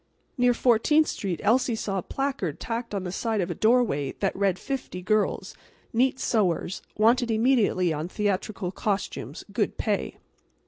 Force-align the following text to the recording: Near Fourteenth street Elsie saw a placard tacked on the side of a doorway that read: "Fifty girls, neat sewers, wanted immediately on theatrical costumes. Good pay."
Near 0.35 0.55
Fourteenth 0.55 1.05
street 1.05 1.39
Elsie 1.43 1.75
saw 1.75 1.99
a 1.99 2.01
placard 2.01 2.59
tacked 2.59 2.95
on 2.95 3.03
the 3.03 3.11
side 3.11 3.39
of 3.39 3.51
a 3.51 3.53
doorway 3.53 4.13
that 4.13 4.35
read: 4.35 4.57
"Fifty 4.57 5.03
girls, 5.03 5.53
neat 5.93 6.19
sewers, 6.19 6.81
wanted 6.97 7.29
immediately 7.29 7.93
on 7.93 8.07
theatrical 8.07 8.71
costumes. 8.71 9.43
Good 9.53 9.77
pay." 9.77 10.17